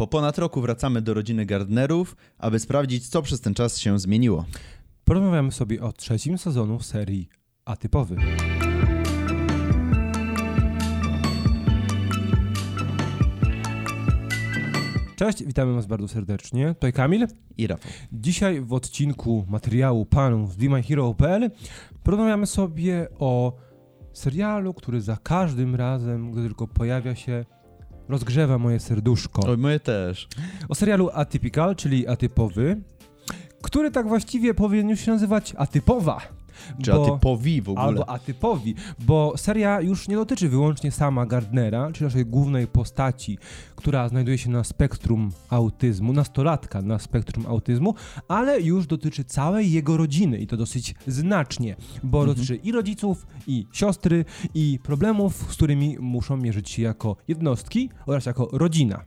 Po 0.00 0.06
ponad 0.06 0.38
roku 0.38 0.60
wracamy 0.60 1.02
do 1.02 1.14
rodziny 1.14 1.46
Gardnerów, 1.46 2.16
aby 2.38 2.58
sprawdzić, 2.58 3.08
co 3.08 3.22
przez 3.22 3.40
ten 3.40 3.54
czas 3.54 3.78
się 3.78 3.98
zmieniło. 3.98 4.44
Porozmawiamy 5.04 5.52
sobie 5.52 5.82
o 5.82 5.92
trzecim 5.92 6.38
sezonu 6.38 6.80
serii 6.80 7.28
Atypowy. 7.64 8.16
Cześć, 15.16 15.44
witamy 15.44 15.74
Was 15.74 15.86
bardzo 15.86 16.08
serdecznie. 16.08 16.74
Tutaj 16.74 16.92
Kamil. 16.92 17.26
I 17.56 17.66
Rafał. 17.66 17.92
Dzisiaj 18.12 18.60
w 18.60 18.72
odcinku 18.72 19.44
materiału 19.48 20.06
panów 20.06 20.52
z 20.52 20.56
BeMyHero.pl 20.56 21.50
porozmawiamy 22.02 22.46
sobie 22.46 23.08
o 23.18 23.56
serialu, 24.12 24.74
który 24.74 25.00
za 25.00 25.16
każdym 25.16 25.74
razem, 25.74 26.32
gdy 26.32 26.42
tylko 26.42 26.66
pojawia 26.66 27.14
się, 27.14 27.44
rozgrzewa 28.10 28.58
moje 28.58 28.80
serduszko. 28.80 29.42
Oj, 29.48 29.58
moje 29.58 29.80
też. 29.80 30.28
O 30.68 30.74
serialu 30.74 31.10
Atypical, 31.12 31.76
czyli 31.76 32.08
atypowy, 32.08 32.80
który 33.62 33.90
tak 33.90 34.08
właściwie 34.08 34.54
powinien 34.54 34.88
już 34.88 35.00
się 35.00 35.10
nazywać 35.10 35.54
Atypowa. 35.56 36.20
Czy 36.82 36.90
bo- 36.92 37.06
atypowi 37.06 37.62
w 37.62 37.68
ogóle. 37.68 37.84
Albo 37.86 38.08
atypowi, 38.08 38.74
bo 38.98 39.32
seria 39.36 39.80
już 39.80 40.08
nie 40.08 40.16
dotyczy 40.16 40.48
wyłącznie 40.48 40.90
sama 40.90 41.26
Gardnera, 41.26 41.92
czyli 41.92 42.04
naszej 42.04 42.26
głównej 42.26 42.66
postaci, 42.66 43.38
która 43.76 44.08
znajduje 44.08 44.38
się 44.38 44.50
na 44.50 44.64
spektrum 44.64 45.30
autyzmu, 45.50 46.12
nastolatka 46.12 46.82
na 46.82 46.98
spektrum 46.98 47.46
autyzmu, 47.46 47.94
ale 48.28 48.60
już 48.60 48.86
dotyczy 48.86 49.24
całej 49.24 49.72
jego 49.72 49.96
rodziny 49.96 50.38
i 50.38 50.46
to 50.46 50.56
dosyć 50.56 50.94
znacznie, 51.06 51.76
bo 52.02 52.18
Mhm. 52.20 52.36
dotyczy 52.36 52.56
i 52.56 52.72
rodziców, 52.72 53.26
i 53.46 53.66
siostry, 53.72 54.24
i 54.54 54.78
problemów, 54.82 55.34
z 55.36 55.56
którymi 55.56 55.96
muszą 56.00 56.36
mierzyć 56.36 56.70
się 56.70 56.82
jako 56.82 57.16
jednostki 57.28 57.90
oraz 58.06 58.26
jako 58.26 58.48
rodzina. 58.52 59.04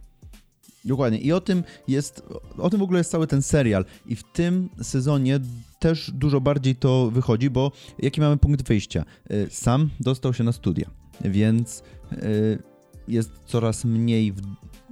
Dokładnie. 0.86 1.20
I 1.20 1.32
o 1.32 1.42
tym 1.42 1.64
jest, 1.88 2.24
o 2.58 2.70
tym 2.70 2.80
w 2.80 2.84
ogóle 2.84 3.00
jest 3.00 3.12
cały 3.12 3.28
ten 3.28 3.42
serial. 3.42 3.86
I 4.06 4.16
w 4.16 4.24
tym 4.24 4.70
sezonie 4.82 5.40
też 5.80 6.12
dużo 6.12 6.42
bardziej 6.42 6.76
to 6.76 7.12
wychodzi, 7.12 7.50
bo 7.50 7.72
jaki 8.00 8.22
mamy 8.22 8.38
punkt 8.38 8.68
wyjścia? 8.68 9.06
Y, 9.32 9.48
Sam 9.50 9.90
dostał 10.00 10.34
się 10.34 10.44
na 10.44 10.52
studia, 10.52 10.90
więc 11.22 11.84
y, 12.12 12.64
jest 13.08 13.32
coraz 13.46 13.86
mniej 13.86 14.34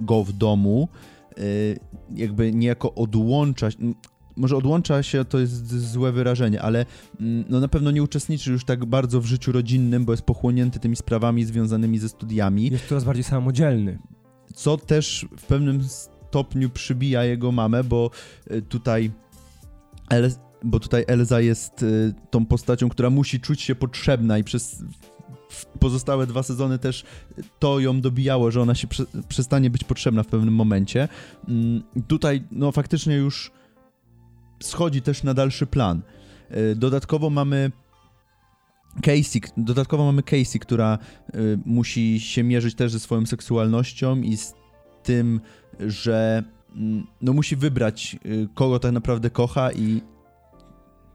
go 0.00 0.24
w 0.24 0.32
domu, 0.32 0.88
y, 1.38 1.78
jakby 2.14 2.52
niejako 2.52 2.94
odłącza 2.94 3.68
może 4.36 4.56
odłącza 4.56 5.02
się, 5.02 5.24
to 5.24 5.38
jest 5.38 5.90
złe 5.92 6.12
wyrażenie, 6.12 6.62
ale 6.62 6.86
mm, 7.20 7.44
no 7.48 7.60
na 7.60 7.68
pewno 7.68 7.90
nie 7.90 8.02
uczestniczy 8.02 8.52
już 8.52 8.64
tak 8.64 8.84
bardzo 8.84 9.20
w 9.20 9.26
życiu 9.26 9.52
rodzinnym, 9.52 10.04
bo 10.04 10.12
jest 10.12 10.22
pochłonięty 10.22 10.80
tymi 10.80 10.96
sprawami 10.96 11.44
związanymi 11.44 11.98
ze 11.98 12.08
studiami 12.08 12.70
Jest 12.70 12.88
coraz 12.88 13.04
bardziej 13.04 13.24
samodzielny. 13.24 13.98
Co 14.54 14.76
też 14.76 15.26
w 15.38 15.42
pewnym 15.42 15.82
stopniu 15.82 16.70
przybija 16.70 17.24
jego 17.24 17.52
mamę, 17.52 17.84
bo 17.84 18.10
y, 18.50 18.62
tutaj 18.62 19.10
El, 20.10 20.32
bo 20.64 20.80
tutaj 20.80 21.04
Elza 21.06 21.40
jest 21.40 21.82
y, 21.82 22.14
tą 22.30 22.46
postacią, 22.46 22.88
która 22.88 23.10
musi 23.10 23.40
czuć 23.40 23.62
się 23.62 23.74
potrzebna 23.74 24.38
i 24.38 24.44
przez 24.44 24.84
pozostałe 25.80 26.26
dwa 26.26 26.42
sezony 26.42 26.78
też 26.78 27.04
to 27.58 27.80
ją 27.80 28.00
dobijało, 28.00 28.50
że 28.50 28.62
ona 28.62 28.74
się 28.74 28.86
prze, 28.86 29.04
przestanie 29.28 29.70
być 29.70 29.84
potrzebna 29.84 30.22
w 30.22 30.26
pewnym 30.26 30.54
momencie. 30.54 31.08
Mm, 31.48 31.82
Tutaj 32.08 32.44
no 32.52 32.72
faktycznie 32.72 33.16
już 33.16 33.50
schodzi 34.62 35.02
też 35.02 35.22
na 35.22 35.34
dalszy 35.34 35.66
plan. 35.66 36.02
Y, 36.56 36.76
Dodatkowo 36.76 37.30
mamy 37.30 37.70
Casey, 39.02 39.40
dodatkowo 39.56 40.04
mamy 40.04 40.22
Casey, 40.22 40.58
która 40.60 40.98
y, 41.34 41.58
musi 41.64 42.20
się 42.20 42.42
mierzyć 42.42 42.74
też 42.74 42.92
ze 42.92 43.00
swoją 43.00 43.26
seksualnością 43.26 44.16
i 44.16 44.36
z 44.36 44.54
tym, 45.02 45.40
że 45.80 46.44
mm, 46.76 47.06
no 47.22 47.32
musi 47.32 47.56
wybrać, 47.56 48.16
y, 48.26 48.48
kogo 48.54 48.78
tak 48.78 48.92
naprawdę 48.92 49.30
kocha 49.30 49.72
i 49.72 50.00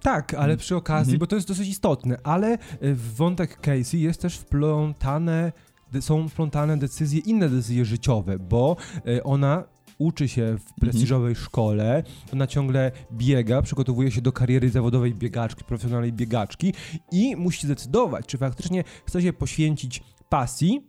Tak, 0.02 0.34
ale 0.34 0.58
przy 0.58 0.76
okazji, 0.76 1.12
Mhm. 1.14 1.20
bo 1.20 1.28
to 1.28 1.36
jest 1.36 1.48
dosyć 1.48 1.68
istotne, 1.70 2.18
ale 2.24 2.54
y, 2.54 2.58
w 2.96 3.16
wątek 3.16 3.60
Casey 3.62 4.00
jest 4.02 4.22
też 4.22 4.38
wplątane, 4.38 5.52
są 6.00 6.30
wplątane 6.30 6.78
decyzje, 6.78 7.20
inne 7.20 7.50
decyzje 7.50 7.86
życiowe, 7.86 8.40
bo 8.40 8.76
y, 9.08 9.24
ona 9.24 9.64
uczy 9.98 10.28
się 10.28 10.58
w 10.60 10.74
prestiżowej 10.82 11.36
szkole, 11.36 12.04
ona 12.34 12.48
ciągle 12.48 12.92
biega, 13.12 13.62
przygotowuje 13.62 14.12
się 14.12 14.22
do 14.22 14.32
kariery 14.32 14.70
zawodowej 14.70 15.16
biegaczki, 15.16 15.64
profesjonalnej 15.64 16.14
biegaczki 16.14 16.74
i 17.12 17.36
musi 17.36 17.68
zdecydować, 17.68 18.26
czy 18.26 18.38
faktycznie 18.38 18.84
chce 19.06 19.22
się 19.22 19.34
poświęcić 19.34 20.04
pasji, 20.30 20.82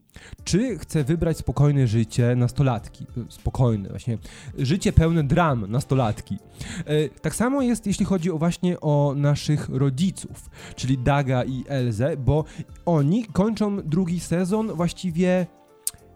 czy 0.45 0.79
chce 0.79 1.05
wybrać 1.05 1.39
spokojne 1.39 1.87
życie 1.87 2.37
nastolatki. 2.37 3.07
Y, 3.19 3.25
Spokojne, 3.29 3.89
właśnie. 3.89 4.19
Życie 4.59 4.93
pełne 4.93 5.25
dram 5.25 5.71
nastolatki. 5.71 6.39
E, 6.87 7.09
Tak 7.09 7.35
samo 7.35 7.63
jest, 7.63 7.87
jeśli 7.87 8.05
chodzi 8.05 8.31
o 8.31 8.39
właśnie 8.39 8.81
o 8.81 9.15
naszych 9.17 9.69
rodziców, 9.69 10.51
czyli 10.77 10.99
Daga 10.99 11.45
i 11.45 11.65
Elzę, 11.69 12.17
bo 12.17 12.45
oni 12.87 13.25
kończą 13.25 13.83
drugi 13.83 14.21
sezon 14.21 14.73
właściwie 14.73 15.47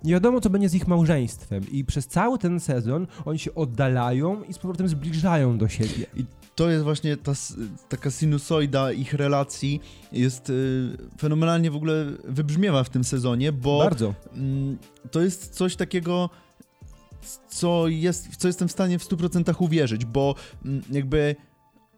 nie 0.04 0.12
wiadomo, 0.12 0.40
co 0.40 0.50
będzie 0.50 0.68
z 0.68 0.74
ich 0.74 0.88
małżeństwem 0.88 1.62
i 1.72 1.84
przez 1.84 2.06
cały 2.06 2.38
ten 2.38 2.60
sezon 2.60 3.06
oni 3.24 3.38
się 3.38 3.54
oddalają 3.54 4.42
i 4.42 4.52
z 4.52 4.58
powrotem 4.58 4.88
zbliżają 4.88 5.58
do 5.58 5.68
siebie. 5.68 6.06
to 6.54 6.70
jest 6.70 6.84
właśnie 6.84 7.16
ta 7.16 7.32
taka 7.88 8.10
sinusoida 8.10 8.92
ich 8.92 9.14
relacji 9.14 9.80
jest 10.12 10.50
y, 10.50 10.96
fenomenalnie 11.18 11.70
w 11.70 11.76
ogóle 11.76 12.06
wybrzmiewa 12.24 12.84
w 12.84 12.90
tym 12.90 13.04
sezonie, 13.04 13.52
bo 13.52 13.78
Bardzo. 13.78 14.14
mm, 14.34 14.78
to 15.10 15.20
jest 15.20 15.54
coś 15.54 15.76
takiego, 15.76 16.30
co, 17.48 17.88
jest, 17.88 18.28
w 18.28 18.36
co 18.36 18.48
jestem 18.48 18.68
w 18.68 18.72
stanie 18.72 18.98
w 18.98 19.04
100% 19.04 19.54
uwierzyć, 19.58 20.04
bo 20.04 20.34
mm, 20.64 20.82
jakby 20.90 21.36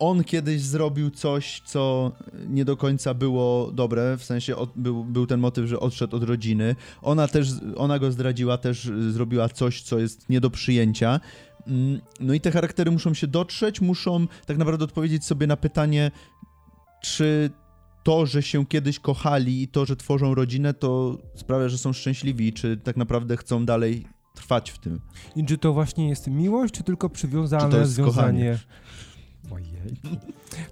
on 0.08 0.24
kiedyś 0.24 0.62
zrobił 0.62 1.10
coś, 1.10 1.62
co 1.64 2.12
nie 2.48 2.64
do 2.64 2.76
końca 2.76 3.14
było 3.14 3.70
dobre, 3.72 4.16
w 4.16 4.24
sensie 4.24 4.56
od, 4.56 4.70
był, 4.76 5.04
był 5.04 5.26
ten 5.26 5.40
motyw, 5.40 5.66
że 5.66 5.80
odszedł 5.80 6.16
od 6.16 6.22
rodziny. 6.22 6.76
Ona 7.02 7.28
też, 7.28 7.48
ona 7.76 7.98
go 7.98 8.12
zdradziła, 8.12 8.58
też 8.58 8.90
zrobiła 9.10 9.48
coś, 9.48 9.82
co 9.82 9.98
jest 9.98 10.28
nie 10.28 10.40
do 10.40 10.50
przyjęcia. 10.50 11.20
Mm, 11.66 12.00
No 12.20 12.34
i 12.34 12.40
te 12.40 12.50
charaktery 12.50 12.90
muszą 12.90 13.14
się 13.14 13.26
dotrzeć, 13.26 13.80
muszą 13.80 14.26
tak 14.46 14.58
naprawdę 14.58 14.84
odpowiedzieć 14.84 15.24
sobie 15.24 15.46
na 15.46 15.56
pytanie, 15.56 16.10
czy 17.02 17.50
to, 18.02 18.26
że 18.26 18.42
się 18.42 18.66
kiedyś 18.66 18.98
kochali 18.98 19.62
i 19.62 19.68
to, 19.68 19.86
że 19.86 19.96
tworzą 19.96 20.34
rodzinę, 20.34 20.74
to 20.74 21.18
sprawia, 21.34 21.68
że 21.68 21.78
są 21.78 21.92
szczęśliwi, 21.92 22.52
czy 22.52 22.76
tak 22.76 22.96
naprawdę 22.96 23.36
chcą 23.36 23.64
dalej 23.64 24.06
trwać 24.34 24.70
w 24.70 24.78
tym. 24.78 25.00
I 25.36 25.44
czy 25.44 25.58
to 25.58 25.72
właśnie 25.72 26.08
jest 26.08 26.26
miłość, 26.26 26.74
czy 26.74 26.82
tylko 26.82 27.10
przywiązane 27.10 27.64
Czy 27.64 27.70
to 27.70 27.78
jest 27.78 27.92
związanie... 27.92 28.58
Ojej. 29.50 29.68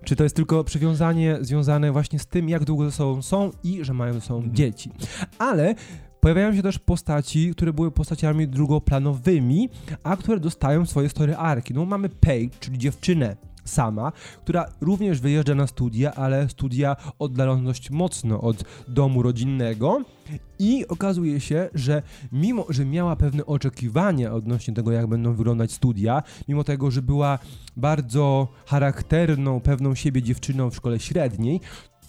Czy 0.04 0.16
to 0.16 0.22
jest 0.24 0.36
tylko 0.36 0.64
przywiązanie 0.64 1.38
związane 1.40 1.92
właśnie 1.92 2.18
z 2.18 2.26
tym, 2.26 2.48
jak 2.48 2.64
długo 2.64 2.84
ze 2.84 2.92
sobą 2.92 3.22
są 3.22 3.50
i 3.64 3.84
że 3.84 3.94
mają 3.94 4.12
ze 4.14 4.20
sobą 4.20 4.38
Mhm. 4.38 4.54
dzieci. 4.56 4.90
Ale 5.38 5.74
pojawiają 6.20 6.56
się 6.56 6.62
też 6.62 6.78
postaci, 6.78 7.50
które 7.52 7.72
były 7.72 7.90
postaciami 7.90 8.48
drugoplanowymi, 8.48 9.68
a 10.02 10.16
które 10.16 10.40
dostają 10.40 10.86
swoje 10.86 11.08
story 11.08 11.36
arki. 11.36 11.74
No 11.74 11.84
mamy 11.84 12.08
Paige, 12.08 12.56
czyli 12.60 12.78
dziewczynę 12.78 13.36
sama, 13.64 14.12
która 14.44 14.66
również 14.80 15.20
wyjeżdża 15.20 15.54
na 15.54 15.66
studia, 15.66 16.14
ale 16.14 16.48
studia 16.48 16.96
oddalone 17.18 17.64
dość 17.64 17.90
mocno 17.90 18.40
od 18.40 18.64
domu 18.88 19.22
rodzinnego. 19.22 20.02
I 20.58 20.88
okazuje 20.88 21.40
się, 21.40 21.68
że 21.74 22.02
mimo, 22.32 22.66
że 22.68 22.84
miała 22.84 23.16
pewne 23.16 23.46
oczekiwania 23.46 24.32
odnośnie 24.32 24.74
tego, 24.74 24.92
jak 24.92 25.06
będą 25.06 25.34
wyglądać 25.34 25.72
studia, 25.72 26.22
mimo 26.48 26.64
tego, 26.64 26.90
że 26.90 27.02
była 27.02 27.38
bardzo 27.76 28.48
charakterną, 28.66 29.60
pewną 29.60 29.94
siebie 29.94 30.22
dziewczyną 30.22 30.70
w 30.70 30.76
szkole 30.76 31.00
średniej, 31.00 31.60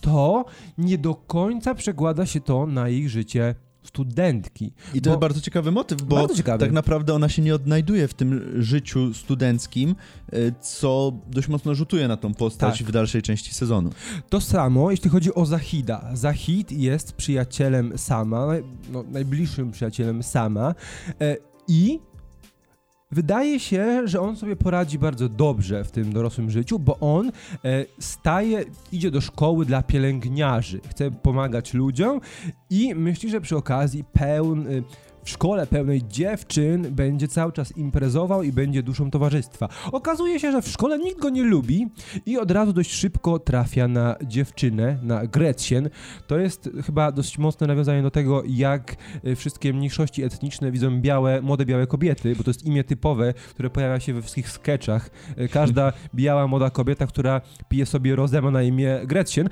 to 0.01 0.45
nie 0.77 0.97
do 0.97 1.15
końca 1.15 1.75
przekłada 1.75 2.25
się 2.25 2.41
to 2.41 2.65
na 2.65 2.89
jej 2.89 3.09
życie 3.09 3.55
studentki. 3.93 4.73
I 4.93 5.01
to 5.01 5.09
Bo- 5.09 5.13
jest 5.13 5.21
bardzo 5.21 5.41
ciekawy 5.41 5.71
motyw, 5.71 6.01
bo 6.01 6.15
Bardzo 6.15 6.35
ciekawy. 6.35 6.59
tak 6.59 6.71
naprawdę 6.71 7.13
ona 7.13 7.29
się 7.29 7.41
nie 7.41 7.55
odnajduje 7.55 8.07
w 8.07 8.13
tym 8.13 8.61
życiu 8.63 9.13
studenckim, 9.13 9.95
y, 10.33 10.53
co 10.61 11.13
dość 11.27 11.47
mocno 11.47 11.75
rzutuje 11.75 12.07
na 12.07 12.17
tą 12.17 12.33
postać 12.33 12.77
Tak. 12.77 12.87
w 12.87 12.91
dalszej 12.91 13.21
części 13.21 13.53
sezonu. 13.53 13.89
To 14.29 14.41
samo, 14.41 14.91
jeśli 14.91 15.09
chodzi 15.09 15.33
o 15.35 15.45
Zahida. 15.45 16.09
Zahid 16.13 16.71
jest 16.71 17.13
przyjacielem 17.13 17.97
Sama, 17.97 18.47
no, 18.91 19.03
najbliższym 19.11 19.71
przyjacielem 19.71 20.23
Sama 20.23 20.75
e, 21.21 21.37
i 21.67 21.99
wydaje 23.13 23.59
się, 23.59 24.07
że 24.07 24.21
on 24.21 24.35
sobie 24.35 24.55
poradzi 24.55 24.99
bardzo 24.99 25.29
dobrze 25.29 25.83
w 25.83 25.91
tym 25.91 26.13
dorosłym 26.13 26.51
życiu, 26.51 26.79
bo 26.79 26.99
on 26.99 27.27
e, 27.27 27.85
staje, 27.99 28.65
idzie 28.91 29.11
do 29.11 29.21
szkoły 29.21 29.65
dla 29.65 29.81
pielęgniarzy, 29.83 30.81
chce 30.89 31.11
pomagać 31.11 31.73
ludziom 31.73 32.21
i 32.69 32.95
myśli, 32.95 33.29
że 33.29 33.41
przy 33.41 33.57
okazji 33.57 34.03
pełn, 34.03 34.67
w 35.23 35.29
szkole 35.29 35.67
pełnej 35.67 36.01
dziewczyn 36.07 36.95
będzie 36.95 37.27
cały 37.27 37.51
czas 37.51 37.77
imprezował 37.77 38.43
i 38.43 38.51
będzie 38.51 38.83
duszą 38.83 39.11
towarzystwa. 39.11 39.69
Okazuje 39.91 40.39
się, 40.39 40.51
że 40.51 40.61
w 40.61 40.67
szkole 40.67 40.99
nikt 40.99 41.19
go 41.19 41.29
nie 41.29 41.43
lubi 41.43 41.87
i 42.25 42.37
od 42.37 42.51
razu 42.51 42.73
dość 42.73 42.91
szybko 42.91 43.39
trafia 43.39 43.87
na 43.87 44.15
dziewczynę, 44.23 44.99
na 45.01 45.27
Gretchen. 45.27 45.89
To 46.27 46.39
jest 46.39 46.69
chyba 46.85 47.11
dość 47.11 47.37
mocne 47.37 47.67
nawiązanie 47.67 48.01
do 48.01 48.11
tego, 48.11 48.43
jak 48.47 48.95
y, 49.27 49.35
wszystkie 49.35 49.73
mniejszości 49.73 50.23
etniczne 50.23 50.71
widzą 50.71 51.01
białe, 51.01 51.41
młode 51.41 51.65
białe 51.65 51.87
kobiety, 51.87 52.35
bo 52.35 52.43
to 52.43 52.49
jest 52.49 52.65
imię 52.65 52.83
typowe, 52.83 53.33
które 53.33 53.69
pojawia 53.69 53.99
się 53.99 54.13
we 54.13 54.21
wszystkich 54.21 54.49
sketchach. 54.49 55.09
Y, 55.39 55.49
Każda 55.49 55.93
biała 56.15 56.47
młoda 56.47 56.69
kobieta, 56.69 57.07
która 57.07 57.41
pije 57.69 57.85
sobie 57.85 58.15
rozema 58.15 58.51
na 58.51 58.63
imię 58.63 59.01
Gretchen, 59.05 59.49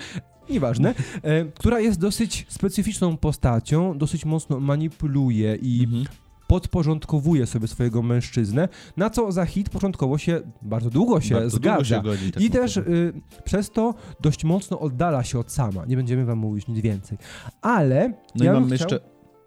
nieważne, 0.50 0.94
e, 1.24 1.46
która 1.46 1.80
jest 1.80 2.00
dosyć 2.00 2.46
specyficzną 2.50 3.18
postacią, 3.18 3.98
dosyć 3.98 4.26
mocno 4.26 4.60
manipuluje 4.60 5.56
i 5.56 5.84
Mhm. 5.84 6.06
podporządkowuje 6.48 7.46
sobie 7.46 7.68
swojego 7.68 8.02
mężczyznę, 8.02 8.70
na 8.98 9.10
co 9.10 9.32
za 9.32 9.46
hit 9.46 9.70
początkowo 9.70 10.18
się 10.18 10.42
bardzo 10.62 10.90
długo 10.90 11.22
się 11.22 11.36
Bardzo 11.36 11.58
zgadza. 11.58 11.74
długo 11.76 11.84
się 11.86 12.02
godzi, 12.02 12.32
tak 12.32 12.44
I 12.44 12.50
też 12.50 12.78
y, 12.78 13.14
przez 13.44 13.72
to 13.72 13.94
dość 14.22 14.44
mocno 14.44 14.80
oddala 14.80 15.24
się 15.24 15.40
od 15.40 15.52
sama. 15.52 15.86
Nie 15.86 15.96
będziemy 15.96 16.26
wam 16.26 16.38
mówić 16.38 16.68
nic 16.68 16.80
więcej. 16.80 17.18
Ale 17.62 18.14
No 18.36 18.46
ja 18.46 18.52
i 18.52 18.54
mamy 18.54 18.76
chciał... 18.76 18.90
jeszcze. 18.92 19.00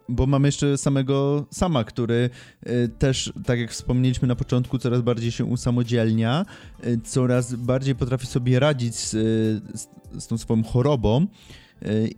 Bo 0.08 0.26
mamy 0.26 0.48
jeszcze 0.48 0.78
samego 0.78 1.46
sama, 1.50 1.84
który 1.84 2.30
y, 2.66 2.88
też, 2.98 3.32
tak 3.46 3.58
jak 3.58 3.70
wspomnieliśmy 3.70 4.28
na 4.28 4.36
początku, 4.36 4.78
coraz 4.78 5.00
bardziej 5.00 5.32
się 5.32 5.44
usamodzielnia, 5.44 6.46
y, 6.86 7.00
coraz 7.04 7.54
bardziej 7.54 7.94
potrafi 7.94 8.26
sobie 8.26 8.60
radzić 8.60 8.94
z, 8.94 9.14
y, 9.14 10.20
z, 10.20 10.26
tą 10.26 10.38
swoją 10.38 10.62
chorobą. 10.64 11.26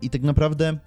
I 0.02 0.10
tak 0.10 0.22
naprawdę 0.22 0.78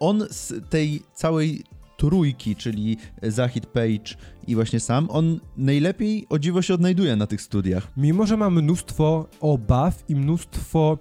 on 0.00 0.26
z 0.30 0.70
tej 0.70 1.02
całej 1.14 1.62
trójki, 1.96 2.56
czyli 2.56 2.96
Zahid 3.22 3.66
Page 3.66 4.16
i 4.46 4.54
właśnie 4.54 4.80
sam, 4.80 5.08
on 5.10 5.40
najlepiej 5.56 6.26
o 6.28 6.38
dziwo 6.38 6.62
się 6.62 6.74
odnajduje 6.74 7.16
na 7.16 7.26
tych 7.26 7.42
studiach. 7.42 7.88
Mimo, 7.96 8.26
że 8.26 8.36
ma 8.36 8.50
mnóstwo 8.50 9.28
obaw 9.40 10.04
i 10.08 10.16
mnóstwo 10.16 10.98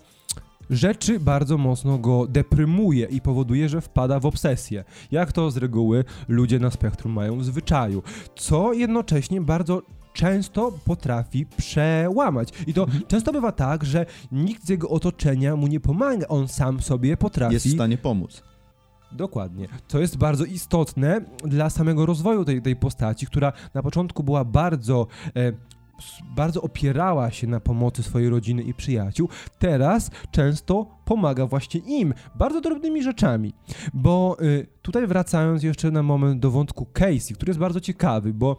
rzeczy 0.72 1.20
bardzo 1.20 1.58
mocno 1.58 1.98
go 1.98 2.28
deprymuje 2.28 3.06
i 3.06 3.22
powoduje, 3.22 3.70
że 3.70 3.82
wpada 3.82 4.20
w 4.20 4.26
obsesję. 4.26 4.84
Jak 5.12 5.32
to 5.32 5.52
z 5.52 5.58
reguły 5.58 6.04
ludzie 6.28 6.60
na 6.60 6.72
spektrum 6.72 7.14
mają 7.14 7.38
w 7.38 7.46
zwyczaju. 7.46 8.04
Co 8.36 8.74
jednocześnie 8.74 9.42
bardzo 9.42 9.82
często 10.14 10.72
potrafi 10.86 11.46
przełamać. 11.46 12.50
I 12.68 12.74
to 12.74 12.84
Mhm. 12.84 13.04
często 13.08 13.32
bywa 13.34 13.52
tak, 13.52 13.86
że 13.86 14.06
nikt 14.32 14.66
z 14.66 14.70
jego 14.70 14.90
otoczenia 14.90 15.56
mu 15.56 15.68
nie 15.68 15.80
pomaga. 15.80 16.28
On 16.28 16.48
sam 16.48 16.82
sobie 16.82 17.18
potrafi 17.18 17.54
Jest 17.54 17.68
w 17.68 17.74
stanie 17.74 17.98
pomóc. 17.98 18.44
Dokładnie. 19.12 19.68
To 19.88 20.00
jest 20.00 20.18
bardzo 20.18 20.46
istotne 20.46 21.22
dla 21.44 21.70
samego 21.70 22.06
rozwoju 22.06 22.46
tej, 22.46 22.62
tej 22.62 22.76
postaci, 22.76 23.26
która 23.26 23.54
na 23.74 23.84
początku 23.84 24.24
była 24.24 24.46
bardzo. 24.46 25.08
E, 25.36 25.54
bardzo 26.36 26.62
opierała 26.62 27.32
się 27.32 27.48
na 27.48 27.60
pomocy 27.60 28.04
swojej 28.04 28.30
rodziny 28.30 28.64
i 28.64 28.74
przyjaciół, 28.74 29.30
teraz 29.60 30.12
często 30.32 31.01
pomaga 31.12 31.48
właśnie 31.48 31.80
im 31.80 32.14
bardzo 32.36 32.62
drobnymi 32.62 33.04
rzeczami. 33.04 33.54
Bo 33.94 34.38
y, 34.42 34.68
tutaj 34.82 35.08
wracając 35.08 35.64
jeszcze 35.64 35.92
na 35.92 36.04
moment 36.04 36.40
do 36.40 36.52
wątku 36.52 36.86
Casey, 36.94 37.34
który 37.34 37.50
jest 37.50 37.60
bardzo 37.60 37.80
ciekawy, 37.80 38.34
bo 38.34 38.58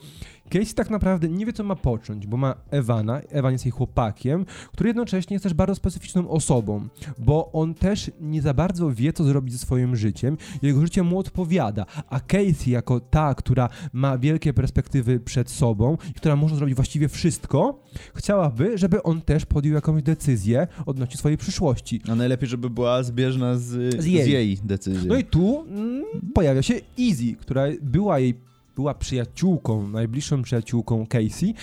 Casey 0.53 0.75
tak 0.75 0.91
naprawdę 0.91 1.29
nie 1.29 1.47
wie, 1.47 1.53
co 1.53 1.65
ma 1.65 1.77
począć, 1.77 2.27
bo 2.27 2.37
ma 2.37 2.55
Ewana, 2.71 3.21
Ewan 3.21 3.53
jest 3.53 3.65
jej 3.65 3.73
chłopakiem, 3.73 4.47
który 4.73 4.89
jednocześnie 4.89 5.35
jest 5.35 5.43
też 5.43 5.55
bardzo 5.55 5.75
specyficzną 5.75 6.29
osobą, 6.29 6.89
bo 7.19 7.53
on 7.53 7.75
też 7.75 8.11
nie 8.21 8.43
za 8.43 8.55
bardzo 8.55 8.91
wie, 8.91 9.13
co 9.13 9.25
zrobić 9.25 9.53
ze 9.53 9.59
swoim 9.59 9.97
życiem, 9.97 10.37
jego 10.63 10.81
życie 10.81 11.03
mu 11.03 11.19
odpowiada, 11.19 11.87
a 12.09 12.21
Casey 12.21 12.71
jako 12.71 13.01
ta, 13.01 13.35
która 13.35 13.69
ma 13.93 14.19
wielkie 14.19 14.53
perspektywy 14.53 15.21
przed 15.21 15.51
sobą 15.51 15.97
i 16.11 16.15
która 16.15 16.37
może 16.37 16.57
zrobić 16.57 16.75
właściwie 16.75 17.09
wszystko, 17.09 17.83
chciałaby, 18.15 18.79
żeby 18.79 19.03
on 19.03 19.21
też 19.21 19.47
podjął 19.47 19.75
jakąś 19.75 20.03
decyzję 20.03 20.67
odnośnie 20.87 21.17
swojej 21.17 21.39
przyszłości. 21.39 22.01
A 22.09 22.15
najlepiej, 22.15 22.42
żeby 22.47 22.71
była 22.71 23.03
zbieżna 23.03 23.57
z, 23.57 23.65
Z 23.65 24.03
z, 24.03 24.07
jej. 24.07 24.31
jej. 24.31 24.59
decyzją. 24.65 25.09
No 25.09 25.17
i 25.17 25.25
tu 25.25 25.65
mm, 25.69 26.05
pojawia 26.35 26.63
się 26.63 26.75
Easy, 26.99 27.37
która 27.41 27.65
była 27.83 28.19
jej 28.19 28.35
była 28.77 28.95
przyjaciółką, 28.95 29.89
najbliższą 29.89 30.43
przyjaciółką 30.43 31.07
Casey, 31.07 31.55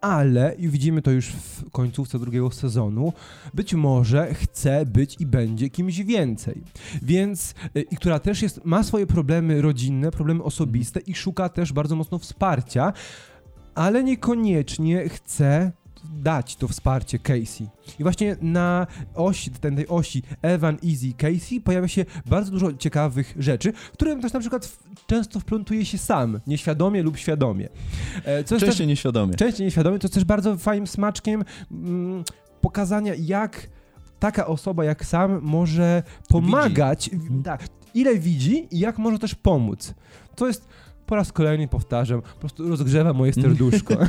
ale 0.00 0.54
i 0.58 0.68
widzimy 0.68 1.02
to 1.02 1.10
już 1.10 1.26
w 1.28 1.70
końcówce 1.70 2.18
drugiego 2.18 2.50
sezonu, 2.50 3.12
być 3.54 3.74
może 3.74 4.34
chce 4.34 4.86
być 4.86 5.16
i 5.20 5.26
będzie 5.26 5.70
kimś 5.70 5.98
więcej. 6.02 6.62
Więc 7.02 7.54
y, 7.76 7.80
i 7.80 7.96
która 7.96 8.18
też 8.18 8.42
jest 8.42 8.64
ma 8.64 8.82
swoje 8.82 9.06
problemy 9.06 9.62
rodzinne, 9.62 10.10
problemy 10.10 10.42
osobiste 10.42 11.00
i 11.00 11.14
szuka 11.14 11.48
też 11.48 11.72
bardzo 11.72 11.96
mocno 11.96 12.18
wsparcia, 12.18 12.92
ale 13.74 14.04
niekoniecznie 14.04 15.08
chce 15.08 15.72
dać 16.04 16.56
to 16.56 16.68
wsparcie 16.68 17.18
Casey. 17.18 17.66
I 17.98 18.02
właśnie 18.02 18.36
na 18.42 18.86
osi, 19.14 19.50
ten, 19.50 19.76
tej 19.76 19.88
osi 19.88 20.22
Evan, 20.42 20.78
Easy, 20.90 21.12
Casey 21.16 21.60
pojawia 21.60 21.88
się 21.88 22.04
bardzo 22.26 22.50
dużo 22.50 22.72
ciekawych 22.72 23.34
rzeczy, 23.38 23.72
w 23.72 23.90
które 23.90 24.16
też 24.20 24.32
na 24.32 24.40
przykład 24.40 24.66
w, 24.66 24.84
często 25.06 25.40
wplątuje 25.40 25.84
się 25.84 25.98
sam, 25.98 26.40
nieświadomie 26.46 27.02
lub 27.02 27.16
świadomie. 27.16 27.68
E, 28.24 28.44
Częściej 28.44 28.86
nieświadomie. 28.86 29.32
też, 29.34 29.38
częściej 29.38 29.64
nieświadomie, 29.66 29.98
to 29.98 30.04
jest 30.06 30.14
też 30.14 30.24
bardzo 30.24 30.56
fajnym 30.56 30.86
smaczkiem 30.86 31.44
mm, 31.70 32.24
pokazania, 32.60 33.14
jak 33.18 33.68
taka 34.18 34.46
osoba 34.46 34.84
jak 34.84 35.04
sam 35.06 35.40
może 35.42 36.02
pomagać, 36.28 37.10
w- 37.12 37.42
tak, 37.42 37.66
ile 37.94 38.18
widzi 38.18 38.68
i 38.70 38.78
jak 38.78 38.98
może 38.98 39.18
też 39.18 39.34
pomóc. 39.34 39.94
To 40.36 40.46
jest 40.46 40.68
po 41.06 41.16
raz 41.16 41.32
kolejny 41.32 41.68
powtarzam, 41.68 42.22
po 42.22 42.28
prostu 42.40 42.68
rozgrzewa 42.68 43.12
moje 43.12 43.32
serduszko. 43.42 43.94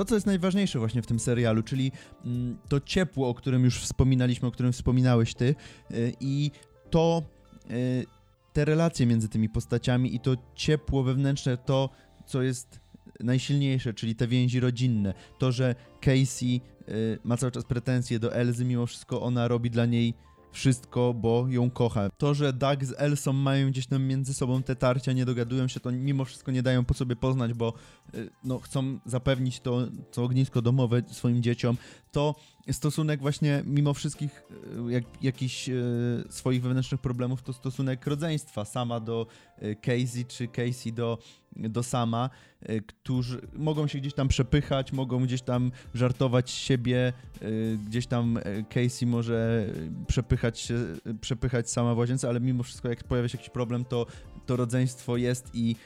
To, 0.00 0.04
co 0.04 0.14
jest 0.14 0.26
najważniejsze 0.26 0.78
właśnie 0.78 1.02
w 1.02 1.06
tym 1.06 1.20
serialu, 1.20 1.62
czyli 1.62 1.92
mm, 2.24 2.58
to 2.68 2.80
ciepło, 2.80 3.28
o 3.28 3.34
którym 3.34 3.64
już 3.64 3.80
wspominaliśmy, 3.80 4.48
o 4.48 4.50
którym 4.50 4.72
wspominałeś 4.72 5.34
ty 5.34 5.54
y, 5.90 6.12
i 6.20 6.50
to, 6.90 7.22
y, 7.70 8.06
te 8.52 8.64
relacje 8.64 9.06
między 9.06 9.28
tymi 9.28 9.48
postaciami 9.48 10.14
i 10.14 10.20
to 10.20 10.36
ciepło 10.54 11.02
wewnętrzne, 11.02 11.56
to, 11.56 11.90
co 12.26 12.42
jest 12.42 12.80
najsilniejsze, 13.20 13.94
czyli 13.94 14.14
te 14.14 14.26
więzi 14.26 14.60
rodzinne. 14.60 15.14
To, 15.38 15.52
że 15.52 15.74
Casey 16.00 16.60
y, 16.88 17.18
ma 17.24 17.36
cały 17.36 17.52
czas 17.52 17.64
pretensje 17.64 18.18
do 18.18 18.34
Elzy, 18.34 18.64
mimo 18.64 18.86
wszystko 18.86 19.22
ona 19.22 19.48
robi 19.48 19.70
dla 19.70 19.86
niej 19.86 20.14
wszystko, 20.52 21.14
bo 21.14 21.48
ją 21.48 21.70
kocha. 21.70 22.10
To, 22.18 22.34
że 22.34 22.52
Doug 22.52 22.84
z 22.84 22.94
Elsą 22.98 23.32
mają 23.32 23.70
gdzieś 23.70 23.86
tam 23.86 24.02
między 24.02 24.34
sobą 24.34 24.62
te 24.62 24.76
tarcia, 24.76 25.12
nie 25.12 25.24
dogadują 25.24 25.68
się, 25.68 25.80
to 25.80 25.92
mimo 25.92 26.24
wszystko 26.24 26.52
nie 26.52 26.62
dają 26.62 26.84
po 26.84 26.94
sobie 26.94 27.16
poznać, 27.16 27.54
bo 27.54 27.72
y, 28.14 28.30
no, 28.44 28.58
chcą 28.58 28.98
zapewnić 29.06 29.60
to, 29.60 29.86
to 30.12 30.24
ognisko 30.24 30.62
domowe 30.62 31.02
swoim 31.10 31.42
dzieciom, 31.42 31.76
to 32.12 32.34
stosunek 32.72 33.20
właśnie 33.20 33.62
mimo 33.66 33.94
wszystkich 33.94 34.42
y, 34.88 34.92
jak, 34.92 35.04
jakichś 35.22 35.68
y, 35.68 36.24
swoich 36.30 36.62
wewnętrznych 36.62 37.00
problemów, 37.00 37.42
to 37.42 37.52
stosunek 37.52 38.06
rodzeństwa 38.06 38.64
sama 38.64 39.00
do 39.00 39.26
y, 39.62 39.76
Casey, 39.76 40.24
czy 40.24 40.48
Casey 40.48 40.92
do, 40.92 41.18
do 41.56 41.82
sama, 41.82 42.30
y, 42.70 42.82
którzy 42.82 43.40
mogą 43.52 43.86
się 43.86 43.98
gdzieś 43.98 44.14
tam 44.14 44.28
przepychać, 44.28 44.92
mogą 44.92 45.24
gdzieś 45.24 45.42
tam 45.42 45.72
żartować 45.94 46.50
siebie, 46.50 47.12
y, 47.42 47.78
gdzieś 47.86 48.06
tam 48.06 48.36
y, 48.36 48.64
Casey 48.68 49.06
może 49.06 49.66
przepychać 50.06 50.58
się, 50.58 50.74
przepychać 51.20 51.70
sama 51.70 51.94
w 51.94 51.98
łazience, 51.98 52.28
ale 52.28 52.40
mimo 52.40 52.62
wszystko 52.62 52.88
jak 52.88 53.04
pojawia 53.04 53.28
się 53.28 53.38
jakiś 53.38 53.50
problem, 53.50 53.84
to 53.84 54.06
to 54.46 54.56
rodzeństwo 54.56 55.16
jest 55.16 55.50
i 55.54 55.76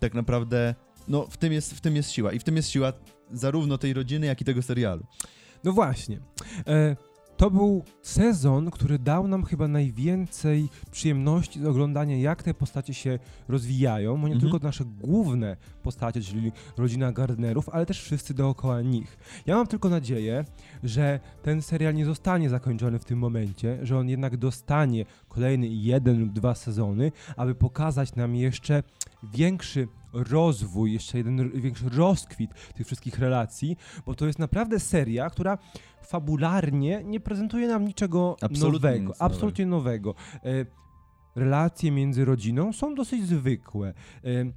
tak 0.00 0.14
naprawdę 0.14 0.74
no 1.08 1.26
w 1.26 1.36
tym 1.36 1.52
jest, 1.52 1.74
w 1.74 1.80
tym 1.80 1.96
jest 1.96 2.10
siła 2.10 2.32
i 2.32 2.38
w 2.38 2.44
tym 2.44 2.56
jest 2.56 2.68
siła 2.68 2.92
zarówno 3.32 3.78
tej 3.78 3.92
rodziny, 3.92 4.26
jak 4.26 4.40
i 4.40 4.44
tego 4.44 4.62
serialu. 4.62 5.06
No 5.64 5.72
właśnie. 5.72 6.20
E, 6.66 6.96
to 7.42 7.50
był 7.50 7.84
sezon, 8.02 8.70
który 8.70 8.98
dał 8.98 9.28
nam 9.28 9.44
chyba 9.44 9.68
najwięcej 9.68 10.68
przyjemności 10.90 11.60
z 11.60 11.66
oglądania, 11.66 12.16
jak 12.18 12.42
te 12.42 12.54
postacie 12.54 12.94
się 12.94 13.18
rozwijają, 13.48 14.20
bo 14.20 14.28
nie 14.28 14.34
Mhm. 14.34 14.40
tylko 14.40 14.66
nasze 14.66 14.84
główne 14.84 15.56
postacie, 15.82 16.20
czyli 16.20 16.52
rodzina 16.76 17.12
Gardnerów, 17.12 17.68
ale 17.68 17.86
też 17.86 18.02
wszyscy 18.02 18.34
dookoła 18.34 18.82
nich. 18.82 19.18
Ja 19.46 19.56
mam 19.56 19.66
tylko 19.66 19.88
nadzieję, 19.88 20.44
że 20.84 21.20
ten 21.42 21.62
serial 21.62 21.94
nie 21.94 22.04
zostanie 22.04 22.50
zakończony 22.50 22.98
w 22.98 23.04
tym 23.04 23.18
momencie, 23.18 23.78
że 23.82 23.98
on 23.98 24.08
jednak 24.08 24.36
dostanie 24.36 25.04
kolejny 25.28 25.66
jeden 25.68 26.20
lub 26.20 26.32
dwa 26.32 26.54
sezony, 26.54 27.12
aby 27.36 27.54
pokazać 27.54 28.14
nam 28.14 28.36
jeszcze 28.36 28.82
większy 29.22 29.88
rozwój, 30.12 30.92
jeszcze 30.92 31.18
jeden 31.18 31.50
większy 31.60 31.88
rozkwit 31.88 32.50
tych 32.74 32.86
wszystkich 32.86 33.18
relacji, 33.18 33.76
bo 34.06 34.14
to 34.14 34.26
jest 34.26 34.38
naprawdę 34.38 34.80
seria, 34.80 35.30
która 35.30 35.58
fabularnie 36.02 37.02
nie 37.04 37.20
prezentuje 37.20 37.68
nam 37.68 37.84
niczego 37.84 38.36
Absolutnie 38.40 38.72
nowego, 38.72 39.12
absolutnie 39.18 39.66
nowego. 39.66 40.14
E, 40.44 40.82
Relacje 41.36 41.90
między 41.90 42.24
rodziną 42.24 42.72
są 42.72 42.94
dosyć 42.94 43.26
zwykłe. 43.26 43.88
E, 43.88 43.94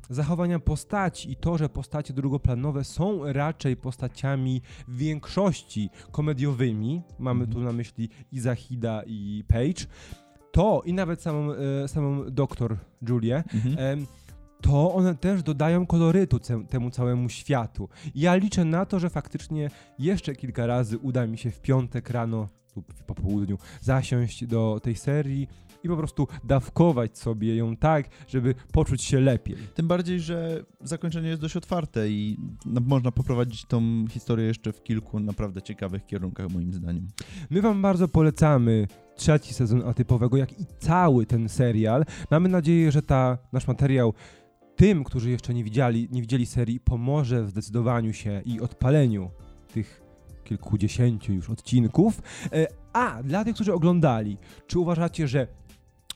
Zachowania 0.09 0.59
postaci 0.59 1.31
i 1.31 1.35
to, 1.35 1.57
że 1.57 1.69
postacie 1.69 2.13
drugoplanowe 2.13 2.83
są 2.83 3.33
raczej 3.33 3.77
postaciami 3.77 4.61
w 4.87 4.97
większości 4.97 5.89
komediowymi, 6.11 7.01
mamy 7.19 7.47
tu 7.47 7.59
na 7.59 7.71
myśli 7.71 8.09
i 8.31 8.39
Zahida 8.39 9.01
i 9.07 9.43
Page, 9.47 9.85
to 10.51 10.81
i 10.85 10.93
nawet 10.93 11.21
samą, 11.21 11.51
e, 11.83 11.87
samą 11.87 12.25
doktor 12.31 12.77
Julię, 13.09 13.43
Mhm. 13.53 14.05
To 14.61 14.93
one 14.93 15.15
też 15.15 15.43
dodają 15.43 15.85
kolorytu 15.85 16.39
temu 16.69 16.91
całemu 16.91 17.29
światu. 17.29 17.89
Ja 18.15 18.35
liczę 18.35 18.65
na 18.65 18.85
to, 18.85 18.99
że 18.99 19.09
faktycznie 19.09 19.69
jeszcze 19.99 20.35
kilka 20.35 20.65
razy 20.65 20.97
uda 20.97 21.27
mi 21.27 21.37
się 21.37 21.51
w 21.51 21.61
piątek 21.61 22.09
rano 22.09 22.47
lub 22.75 22.93
po 22.93 23.15
południu 23.15 23.57
zasiąść 23.81 24.45
do 24.45 24.79
tej 24.83 24.95
serii 24.95 25.47
i 25.83 25.87
po 25.87 25.97
prostu 25.97 26.27
dawkować 26.43 27.17
sobie 27.17 27.55
ją 27.55 27.77
tak, 27.77 28.09
żeby 28.27 28.55
poczuć 28.71 29.03
się 29.03 29.19
lepiej. 29.19 29.55
Tym 29.75 29.87
bardziej, 29.87 30.19
że 30.19 30.65
zakończenie 30.81 31.29
jest 31.29 31.41
dość 31.41 31.57
otwarte 31.57 32.09
i 32.09 32.37
no, 32.65 32.81
można 32.85 33.11
poprowadzić 33.11 33.65
tą 33.65 34.07
historię 34.09 34.45
jeszcze 34.45 34.73
w 34.73 34.83
kilku 34.83 35.19
naprawdę 35.19 35.61
ciekawych 35.61 36.05
kierunkach, 36.05 36.49
moim 36.49 36.73
zdaniem. 36.73 37.07
My 37.49 37.61
wam 37.61 37.81
bardzo 37.81 38.07
polecamy 38.07 38.87
trzeci 39.15 39.53
sezon 39.53 39.81
Atypowego, 39.87 40.37
jak 40.37 40.59
i 40.59 40.65
cały 40.79 41.25
ten 41.25 41.49
serial. 41.49 42.05
Mamy 42.31 42.49
nadzieję, 42.49 42.91
że 42.91 43.01
ta 43.01 43.37
nasz 43.53 43.67
materiał 43.67 44.13
tym, 44.75 45.03
którzy 45.03 45.29
jeszcze 45.29 45.53
nie 45.53 45.63
widzieli, 45.63 46.07
nie 46.11 46.21
widzieli 46.21 46.45
serii, 46.45 46.79
pomoże 46.79 47.43
w 47.43 47.49
zdecydowaniu 47.49 48.13
się 48.13 48.41
i 48.45 48.61
odpaleniu 48.61 49.29
tych 49.73 50.01
kilkudziesięciu 50.43 51.33
już 51.33 51.49
odcinków. 51.49 52.21
E, 52.53 52.67
A 52.93 53.23
dla 53.23 53.43
tych, 53.43 53.55
którzy 53.55 53.73
oglądali, 53.73 54.37
czy 54.67 54.79
uważacie, 54.79 55.27
że 55.27 55.47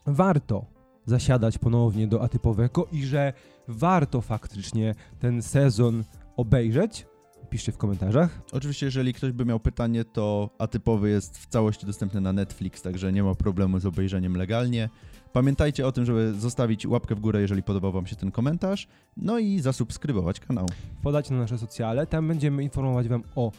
warto 0.05 0.65
zasiadać 1.05 1.57
ponownie 1.57 2.07
do 2.07 2.23
Atypowego 2.23 2.87
i 2.91 3.03
że 3.03 3.33
warto 3.67 4.21
faktycznie 4.21 4.95
ten 5.19 5.41
sezon 5.41 6.03
obejrzeć? 6.37 7.05
Piszcie 7.50 7.72
w 7.72 7.77
komentarzach. 7.77 8.41
Oczywiście, 8.51 8.86
jeżeli 8.86 9.13
ktoś 9.13 9.32
by 9.32 9.46
miał 9.46 9.60
pytanie, 9.60 10.06
to 10.06 10.50
atypowy 10.58 11.10
jest 11.10 11.38
w 11.38 11.46
całości 11.48 11.86
dostępny 11.86 12.22
na 12.22 12.34
Netflix, 12.34 12.82
także 12.82 13.13
nie 13.13 13.24
ma 13.24 13.36
problemu 13.36 13.79
z 13.79 13.86
obejrzeniem 13.86 14.38
legalnie. 14.38 14.89
Pamiętajcie 15.34 15.88
o 15.88 15.91
tym, 15.91 16.06
żeby 16.06 16.34
zostawić 16.34 16.86
łapkę 16.86 17.15
w 17.15 17.20
górę, 17.20 17.41
jeżeli 17.41 17.63
podobał 17.63 17.91
Wam 17.91 18.08
się 18.08 18.15
ten 18.15 18.32
komentarz, 18.32 18.88
no 19.18 19.39
i 19.39 19.60
zasubskrybować 19.60 20.39
kanał. 20.39 20.65
podać 21.01 21.29
na 21.29 21.38
nasze 21.38 21.58
socjale. 21.58 22.08
Tam 22.08 22.27
będziemy 22.27 22.63
informować 22.63 23.08
Wam 23.08 23.24
o 23.36 23.51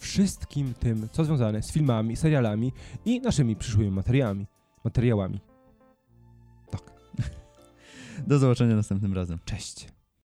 wszystkim 0.00 0.74
tym, 0.74 1.08
co 1.12 1.24
związane 1.24 1.62
z 1.62 1.72
filmami, 1.72 2.16
serialami 2.16 2.72
i 3.04 3.20
naszymi 3.20 3.56
przyszłymi 3.56 3.90
materiałami. 3.90 4.46
materiałami. 4.84 5.40
Do 8.26 8.38
zobaczenia 8.38 8.76
następnym 8.76 9.14
razem. 9.14 9.38
Cześć! 9.44 10.01